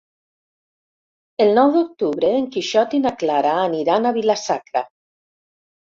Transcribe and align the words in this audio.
El 1.45 1.51
nou 1.59 1.69
d'octubre 1.75 2.31
en 2.39 2.49
Quixot 2.57 2.97
i 2.99 3.03
na 3.05 3.15
Clara 3.25 3.55
aniran 3.69 4.09
a 4.09 4.15
Vila-sacra. 4.17 4.85